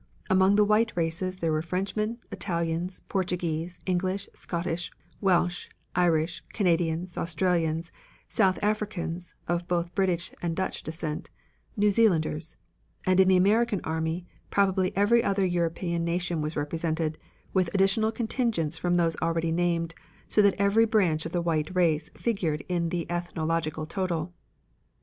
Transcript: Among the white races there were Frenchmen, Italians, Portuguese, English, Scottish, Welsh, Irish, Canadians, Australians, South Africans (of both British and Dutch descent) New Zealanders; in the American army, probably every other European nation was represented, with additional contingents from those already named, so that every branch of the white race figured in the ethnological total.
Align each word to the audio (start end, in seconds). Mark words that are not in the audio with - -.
Among 0.31 0.55
the 0.55 0.65
white 0.65 0.91
races 0.97 1.37
there 1.37 1.51
were 1.51 1.61
Frenchmen, 1.61 2.17
Italians, 2.31 3.01
Portuguese, 3.01 3.79
English, 3.85 4.27
Scottish, 4.33 4.91
Welsh, 5.21 5.69
Irish, 5.93 6.43
Canadians, 6.53 7.19
Australians, 7.19 7.91
South 8.27 8.57
Africans 8.63 9.35
(of 9.47 9.67
both 9.67 9.93
British 9.93 10.33
and 10.41 10.55
Dutch 10.55 10.81
descent) 10.81 11.29
New 11.77 11.91
Zealanders; 11.91 12.57
in 13.05 13.17
the 13.27 13.37
American 13.37 13.79
army, 13.83 14.25
probably 14.49 14.91
every 14.97 15.23
other 15.23 15.45
European 15.45 16.03
nation 16.03 16.41
was 16.41 16.55
represented, 16.55 17.19
with 17.53 17.71
additional 17.75 18.11
contingents 18.11 18.79
from 18.79 18.95
those 18.95 19.15
already 19.21 19.51
named, 19.51 19.93
so 20.27 20.41
that 20.41 20.55
every 20.57 20.85
branch 20.85 21.27
of 21.27 21.31
the 21.31 21.43
white 21.43 21.75
race 21.75 22.09
figured 22.15 22.65
in 22.67 22.89
the 22.89 23.05
ethnological 23.11 23.85
total. 23.85 24.33